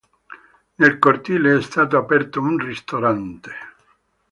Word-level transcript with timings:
Nel 0.77 0.97
cortile 0.97 1.57
è 1.57 1.61
stato 1.61 1.95
aperto 1.95 2.41
un 2.41 2.57
ristorante. 2.57 3.51